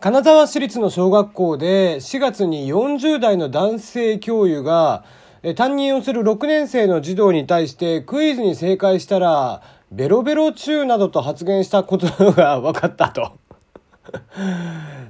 [0.00, 5.02] 金沢市立の小学校で4月に40代の男性教諭が
[5.56, 13.32] 担任をする6年生の児童に対してクイズに正解したらベロベロ中などと発言したことが分かったと。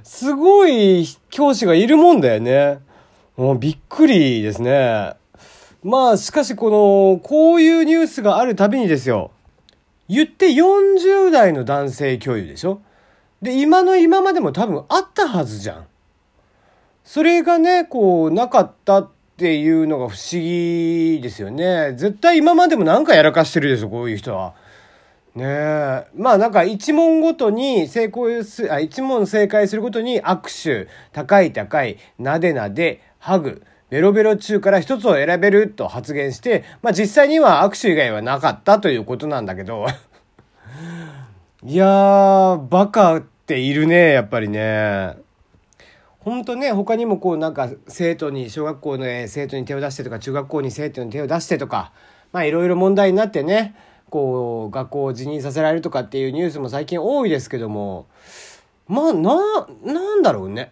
[0.01, 2.79] すごい教師がいるもんだよね。
[3.37, 5.13] もうびっくりですね。
[5.83, 9.29] まあしかしこの、こういうニュースがあるたびにですよ。
[10.07, 12.81] 言って40代の男性教諭でしょ
[13.41, 15.85] で、今の今までも多分あったはずじゃん。
[17.03, 21.93] それがね、こう、なかったっていうのが不思議ですよね。
[21.93, 24.53] 絶対今までもなんかやらかしてるでしょ、こういう人は。
[25.35, 26.05] ねえ。
[26.15, 39.85] まあなんか一問ごとに成功す、あ、一問正解するごとに握手、高い高い、なでなで、ハグ、ベロベロ中から一つを選べると発言して、まあ実際には握手以外はなかったということなんだけど。
[41.61, 45.17] いやー、バカっているね、やっぱりね。
[46.19, 51.91] ほんとね、他にもこうなんか生徒に、小学校の生徒に手を出してとか、中学校に生徒に手を出してとか、
[52.31, 53.75] まあいろいろ問題になってね、
[54.09, 58.07] こう学校を辞任させられるとかっていうニュースも最近多いですけども、
[58.87, 60.71] まあな、なんだろうね。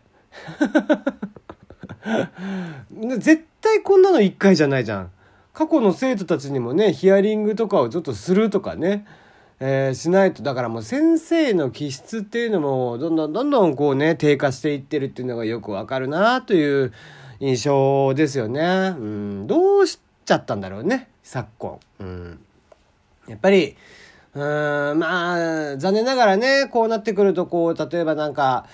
[3.17, 5.11] 絶対こんなの一回じゃないじゃん。
[5.53, 9.05] 過去の生徒たちにもね、ヒアリングとかをちょっとするとかね、
[9.59, 16.93] えー、しないと、だからもう先生の気質っていうのも、どんどんどんどんこうね、低下していってるっていうのがよくわかるなという
[17.39, 18.95] 印象ですよね。
[18.97, 21.79] うん、どうしちゃったんだろうね、昨今。
[21.99, 22.39] うん。
[23.27, 23.75] やっぱり、
[24.35, 24.41] うん、
[24.99, 28.67] まあ、残念ながらね、こうなってくると、こう、例えばなんか、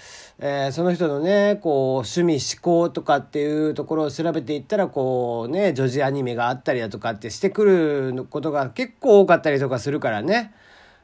[0.46, 10.52] えー、その人のね、こう、趣味、思考とかっていうところを調べていったら、こうね、女児アニメがあったりだとかってしてくることが結構多かったりとかするからね。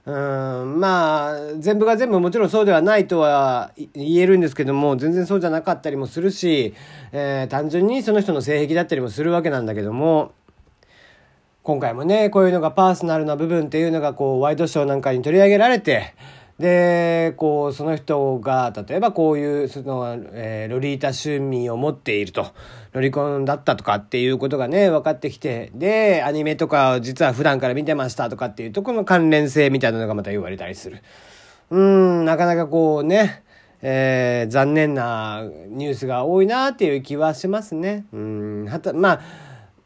[0.05, 6.73] うん、まあ、全部が全部もちろんそうではないとは言えるんですけども、全然そうじゃなかったりもするし、
[7.13, 10.33] えー、単純にその人の性癖だったりもするわけなんだけども、
[11.63, 16.13] 今回もね、こういうのがパーソナルな部分っていうのがこう、ワイドショーなんかに取り上げられて、
[16.59, 22.47] で、こう、その人が、例えばこういう、その、えー、ロリータ趣味を持っていると、
[22.91, 31.01] ロリコンだったとかっていうことがね、分かってきて、で、アニメとか実は普段から見てましたとかっていうとこの関連性みたいなのがまた言われたりする。
[31.69, 33.43] うん、なかなかこうね、
[33.81, 38.05] えー、残念なニュースが多いなっていう気はしますね。
[38.11, 39.21] うん、はた、まあ、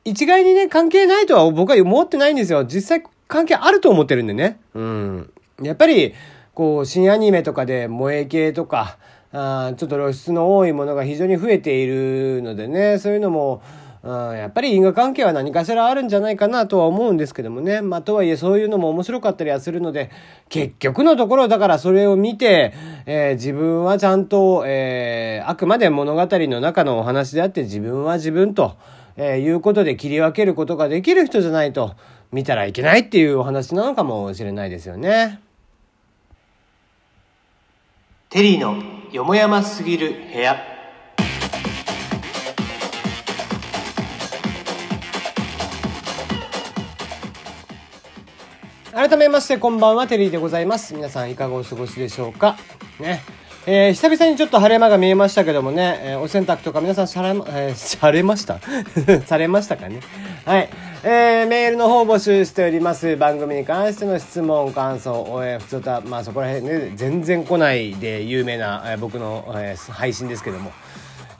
[0.05, 2.65] 一概にね、関係ないとは僕は思ってないんですよ。
[2.65, 4.59] 実際関係あると思ってるんでね。
[4.73, 5.33] うん。
[5.61, 6.13] やっぱり、
[6.53, 8.97] こう、新アニメとかで萌え系とか、
[9.31, 13.61] あちょっと露出の多いものが非常に増えているのでね、そういうのも、
[14.05, 17.81] あやっぱり因果関係は何かしらあるんじゃないかなとは思うんですけどもね。
[17.81, 20.11] まあ、とはいえそういうのも面白かったりはするので、
[20.49, 22.73] 結局のところだからそれを見て、
[23.05, 28.75] えー、自分はちゃんと、えー、あくまで物語の中のお話であって自分は自分と、
[29.15, 31.95] えー、いうことで切り分けることができる人じゃないと
[32.31, 35.42] 見たらいけないっていうお話なのかもしれないですよね。
[38.33, 40.57] テリーのよもやますぎる部屋。
[48.91, 50.95] 改めましてこんばんはテリーでございます。
[50.95, 52.57] 皆さんいかがお過ごしでしょうか？
[52.99, 53.21] ね。
[53.67, 58.57] えー、久々にちょっと晴れ間が見えましたけどもね、えー、お洗濯とか皆さんされ、えー、されました？
[59.27, 59.99] されましたかね？
[60.43, 60.69] はい。
[61.05, 63.17] えー、メールの方募集しております。
[63.17, 65.11] 番組に関しての質問、感想、
[65.43, 70.71] えー、普通とまあそこら辺ね、全然来ないで有名な、えー、僕の、えー、配信ですけども。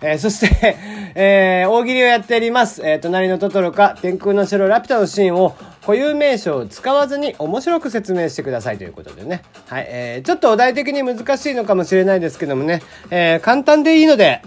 [0.02, 0.75] えー、そして、
[1.16, 2.81] えー、大喜利をやっております。
[2.84, 9.44] えー、隣のトトロか、天空の城ラピュタのシーンを固有名称を使わずに面白く説明してくださいということでね。
[9.68, 12.81] はい、えー、ちょっとお題的に難しいのかもしれないですけどもね、
[13.12, 14.41] えー、簡単でいいので、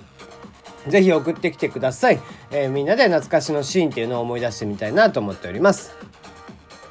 [0.88, 2.20] ぜひ送ってきてください。
[2.50, 5.96] えー、みんなで懐かしのシーンっていうのを思い出してみたいなと思っております。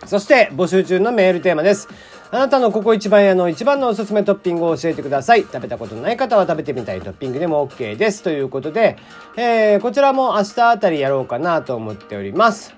[0.06, 1.88] そして、募集中のメールテーマです。
[2.32, 5.42] あなたのここ一番屋の一番のおすすめトッピングを教えてください。
[5.44, 8.24] 食べたことない方は食べてみたいトッピングでも OK です。
[8.24, 8.98] ということで、
[9.38, 12.76] えー、こちらも明日あたりやろうかなと思っております。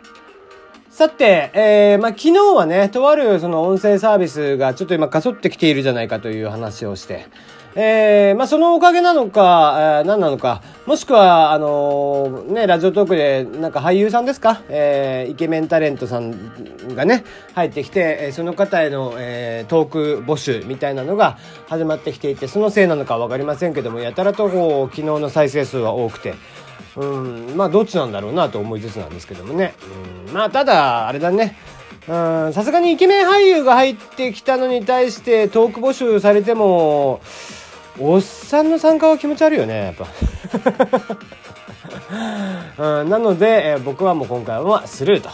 [0.97, 7.27] さて、えー、まあ、昨日はね、とあるその音声サービスがちょっと今かそってきているじゃないかという話をして、
[7.75, 14.62] えー、まあ、そのおかげなのか、えー、何なのか、もしくは、あのー、ね、ラジオトークで、なんか俳優さんですか？
[14.69, 17.25] えー、イケメンタレントさんがね、
[17.56, 26.36] 入ってきて、えー、その方への、えー、トーク募集みたいなのが始まってきていて、そのせいなのかわかりませんけども、やたらとこう、昨日の再生数は多くて、
[26.95, 29.74] うん、まあ、どっちなんだろうなと思いつつなんですけどもね。
[30.30, 31.57] うん、まあ、ただ、あれだね。
[32.07, 37.19] さすがにイケメン俳優が入ってきたのに対してトーク募集されても、
[38.00, 40.06] おっさんの参加は気持ち悪いよねやっぱ
[42.77, 45.29] うん、なので、えー、僕はもう今回はスルーと。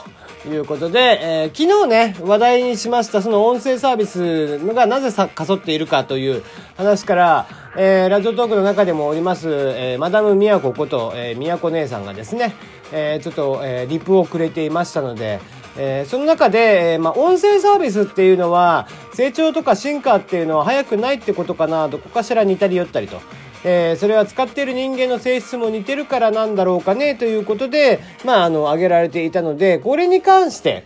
[0.50, 6.44] いうことで、えー、昨日ね、話題にしましたその音声サービスがなぜさかそっているかという
[6.75, 12.54] 話から、えー、ラジオトークの中でもおります、えー、マダム宮子ここと、えー、宮子姉さんがですね、
[12.92, 15.39] えー、ちょっと、えー、リプをくれていましたので、
[15.77, 23.21] えー、その中で、えー、まあ、音声サービスっていうのは成長とか進化っていうのは早くないってことかなどこかしら似たり寄ったりと。
[23.63, 30.86] えー、それは使っている人間の性質も似てるからなんだろうかねということで、まあ、あの、挙げられていたので、これに関して、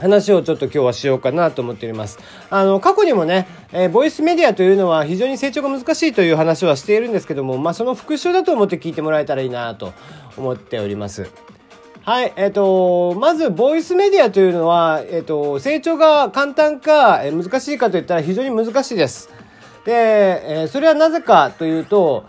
[0.00, 2.18] 話をちょっと今日はしようかなと思っております。
[2.48, 9.92] あの、過去にもね、えー、ボイスメディアというのは非常に成長が難しいという話はしているんですけども、まあ、その復習だと思って聞いてもらえたらいいなと
[10.36, 11.30] 思っております。
[12.02, 19.28] はい、えっ、ー、と、まず、ボイスメディアというのは、えっ、ー、と、成長が簡単か、難しいかといったら非常に難しいです。
[19.84, 22.24] で、えー、それはなぜかというと、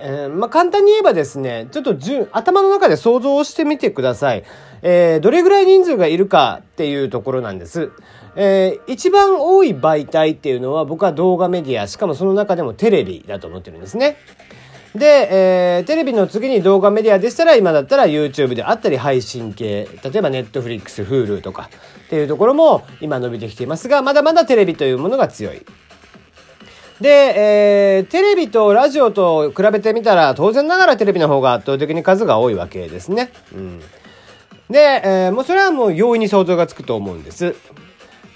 [0.00, 1.96] えー、まあ、簡単に言えばですね、ちょっと
[2.32, 4.44] 頭の中で想像をしてみてください。
[4.82, 7.90] えー、どれぐらい人数がいるかっていうところなんです。
[8.36, 14.18] えー、一番多い媒体っていうのは僕は動画メディア、しかもその中でもテレビだと思ってるんですね。
[14.94, 15.28] で、
[15.78, 21.70] えー、テレビの次に動画メディアでしたら今だったら YouTube であったり配信系、例えば Netflix、Hulu とか
[22.06, 25.62] っていうところも今伸びてきていますが、まだまだテレビというものが強い。
[27.00, 27.08] で、
[27.98, 33.30] えー、テレビとラジオと比べてみたら、当然ながらテレビの方が圧倒的に数が多いわけですね。
[33.54, 33.80] うん。
[34.70, 37.54] で、えー、もうそれはもう容易に想像がつくと思うんです。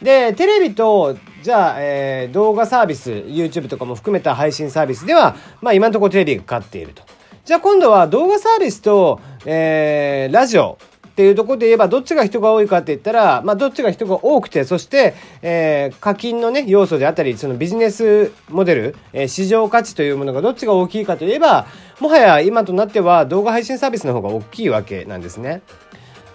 [0.03, 7.03] で、テレビと、じゃあ、えー、動画サービス、YouTube とかも含めた配信サービスでは、まあ今のところテレビが勝っていると。
[7.45, 10.79] じゃあ今度は動画サービスと、えー、ラジオ
[11.11, 21.67] っていうところで言えばどっちが人が多いかって言ったら、まあ、どっちが人が多くてそして、えー、課金のね要素であったりそのビジネスモデル、えー、市場価値というものがどっちが大きいかといえば
[21.99, 25.63] もはや今となっては動画配信サービスの方が大きいわけなんですね。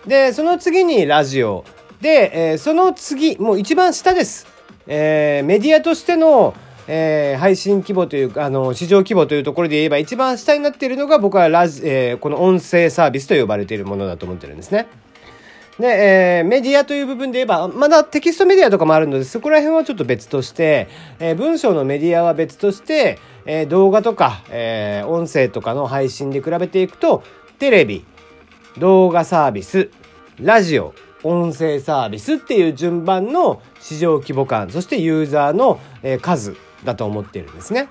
[0.06, 1.66] でその次にラジオ
[2.01, 4.45] で、えー、その次もう一番下です。
[4.88, 6.54] えー、メディアとしての
[6.87, 14.87] えー、配信規模というか、あの、市場規模というところで言えば一番下になっているのが僕はラジ、えー、この音声サービスと呼ばれているものだと思ってるんですね。
[15.79, 15.87] で、
[16.39, 20.87] えー、メディアという部分で言えば、まだテキストメディアとかもあるので、そこら辺はちょっと別として、
[21.19, 27.23] えー、文章のメディアは別として、えー、動画とか、えー、音声とかの配信で比べていくと、
[27.59, 28.05] テレビ、
[28.77, 29.89] 動画サービス、
[30.39, 30.93] ラジオ、
[31.23, 35.79] 音声サービスっていう順番の市場規模感、そしてユーザーの
[36.21, 37.88] 数だと思ってるんですね。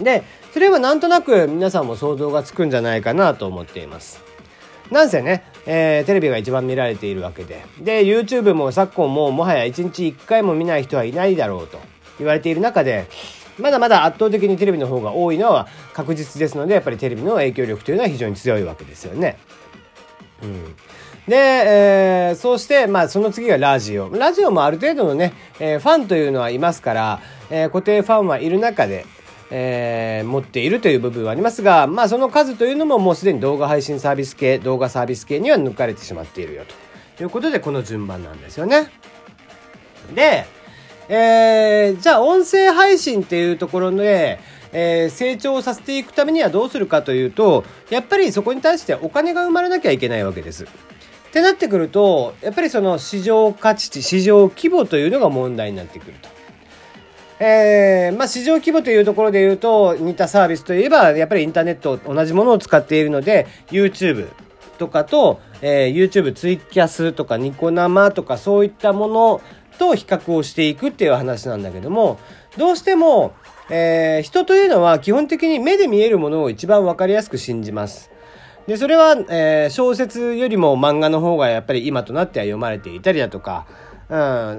[0.00, 4.22] で、それはなんとなく皆さんも想像がつくんじゃないかなと思っています。
[4.90, 7.64] なんせね、えー、テレビが一番見られているわけで。
[7.80, 11.78] で、YouTube も昨今ももはや1日1回も見ない人はいないだろうと
[12.18, 13.06] 言われている中で、
[13.58, 19.38] まだまだ圧倒的にテレビの方が多いのは確実ですので、やっぱりテレビの影響力というのは非常に強いわけですよね。
[20.42, 20.76] うん。
[21.28, 24.14] で、えー、そして、まあ、その次がラジオ。
[24.14, 29.06] ラジオもある程度のね、えー、ファンというのはいますから、えー、固定ファンはいる中で、
[29.50, 36.64] えー、持っているという部分はありますが、まあ、その数というのももうすでに動画配信サービス系、動画サービス系には抜かれてしまっているよ
[37.16, 38.90] ということで、この順番なんですよね。
[40.14, 40.46] で、
[41.08, 44.40] えー、じゃあ音声配信っていうところで、
[44.72, 50.64] えー、成長させていくためにはどうするかというと、やっぱりそこに対してお金が生まれなきゃいけないわけです。
[50.64, 50.66] っ
[51.32, 56.33] てなってくると、やっぱりその市場価値、市場規模というのが問題になってくると。
[57.40, 64.28] えー、まあ市場規模というところで言うと、似たサービスといえば、やっぱりインターネット同じものを使っているので、YouTube
[64.78, 69.40] とかと、えー、YouTube ツイキャスとかニコ生とかそういったもの
[69.78, 72.18] と比較をしていくっていう話なんだけども、
[72.56, 73.32] どうしても、
[73.70, 78.10] えー、人というのは基本的に目で見えるものを一番わかりやすく信じます。
[78.66, 83.66] で、それは、えー、小説よりも漫画の方がやっぱり今となっては読まれていたりだとか、
[84.08, 84.16] うん、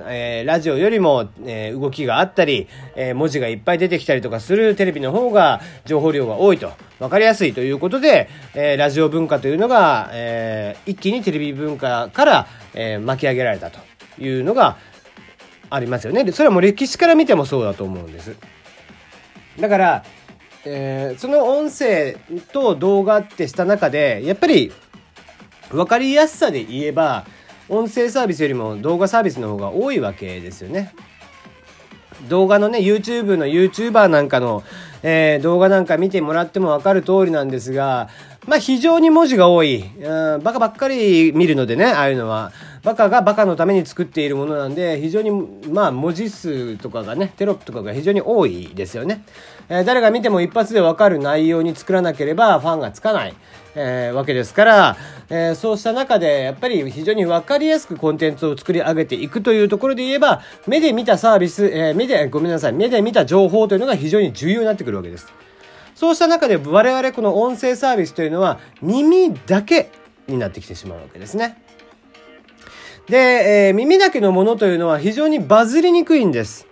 [0.07, 13.79] えー、ラジオよりも、えー、動きがあったり、えー、文字がいっぱい出てきたりとかするテレビの方が情報量が多いと、わかりやすいということで、えー、ラジオ文化というのが、えー、一気にテレビ文化から、えー、巻き上げられたと
[14.19, 14.77] いうのが
[15.69, 16.23] ありますよね。
[16.23, 18.35] で、それはもう歴史から見てもそうだと思うんです。
[19.59, 20.05] だから、
[20.65, 22.17] えー、その音声
[22.51, 24.73] と動画ってした中で、やっぱり
[25.69, 27.25] 分かりやすさで言えば、
[27.69, 30.93] 音声サービスよりも動画サービスの方が多いわけですよね。
[32.29, 34.63] 動画のね、YouTube の YouTuber なんかの、
[35.03, 38.09] えー、動画なんか見てもらっても分かる通りなんですが、
[38.47, 39.83] まあ非常に文字が多い。
[39.99, 42.51] うん、バカばっかり見るのでね、ああいうのは。
[42.85, 45.31] バカがバカのために作っているものなんで、非常に、
[45.71, 49.25] まあ、文字数とかがね、テロップとかが非常に多いですよね。
[49.69, 53.33] えー、誰が見ても一発でわかる内容に作らなければファンがつかない。
[53.77, 54.97] えー、わけですから、
[55.29, 65.27] えー、そうした中でやっぱり非常に分かりやすくコンテンツを作り上げていくというところで言えば目で見たサービス、えー、目でごめんなさい目で見た情報というのが非常に重要になってくるわけです。
[65.93, 69.91] そうした中で我々この音声サービスというのは耳だけ
[70.27, 71.64] になってきてしまうわけですね。
[73.07, 76.67] で、えー、耳だけのものというのは非常にバズりにくいんです。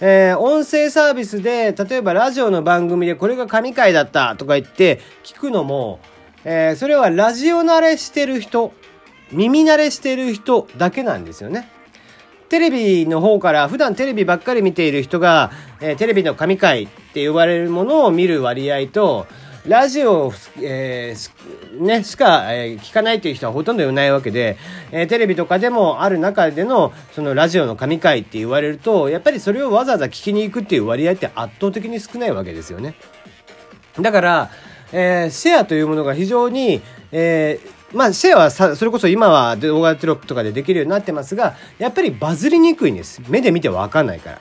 [0.00, 6.00] えー、音声サービスで、例えばラジオの番組でこれが神回だったとか言って聞くのも、
[6.44, 8.72] えー、それはラジオ慣れしてる人、
[9.32, 11.68] 耳慣れしてる人だけなんですよね。
[12.48, 19.26] テレビの方から普段テレビばっかり見ている人が、えー、テレビの神回って呼ばれるものを見る割合と、
[19.68, 20.32] ラジオ、
[20.62, 24.56] えー、ね、しか、えー、聞かないという人はほとんどいないわけで、
[24.92, 32.94] えー、テレビとかでもある中での、そのラジオの神回って言われると、やっぱりそれをわざわざ聞きに行くっていう割合って圧倒的に少ないわけですよね。
[34.00, 34.50] だから、
[34.90, 36.80] えー、シェアというものが非常に、
[37.12, 43.20] えーまあ、シェアはさ、それこそ今は動画テロップとかでできるようになってますが、やっぱりバズりにくいんです。
[43.28, 44.40] 目で見てわかんないから。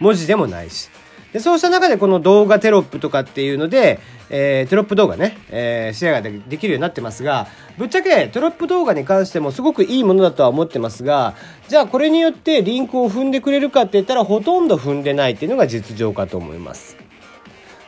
[0.00, 0.90] 文字でもないし。
[1.32, 11.34] でそうした中でこの動画テロップとかっていうので、えー、テロップ動画ね、えー、シェアができるようになってますが、ぶっちゃけテロップ動画に関してもすごくいいものだとは思ってますが、
[11.68, 16.96] じゃあこれによってリンクを踏んでくれるかって言ったらほとんど踏んでないっていうのが実情かと思います。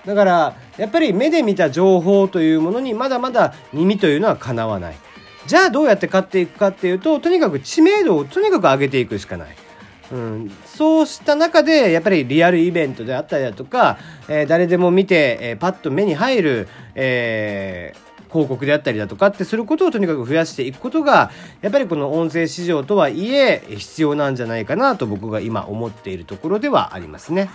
[0.05, 4.97] だからやっぱり目で見た情報というものにまだまだ耳というのはかなわない
[5.47, 9.49] じゃあどうやって買っていくかっていうととにかく知名度をとにかく上げていくしかない。
[10.13, 13.99] うん、そうした中でやっぱりリアルイベントであったりだとか、
[14.29, 21.31] えー、誰でも見て、えー、パッと目に入る、えー、広告であったりだとかってすることをとにかく増やしていくことが
[21.63, 27.51] やっぱりこの音声市場とはいえ必要なんじゃないかなと僕が今思っているところではありますね。